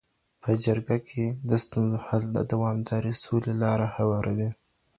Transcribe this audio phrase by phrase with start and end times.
[0.41, 4.49] په جرګه کي د ستونزو حل د دوامداري سولي لاره هواروي.